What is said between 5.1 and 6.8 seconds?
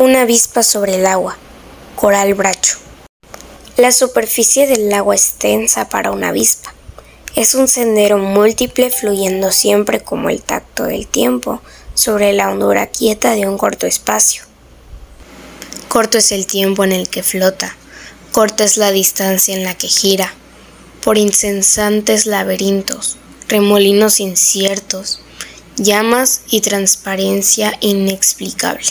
es tensa para una avispa.